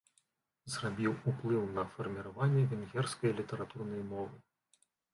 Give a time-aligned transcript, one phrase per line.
[0.75, 4.35] Зрабіў уплыў на фарміраванне венгерскай літаратурнай мовы.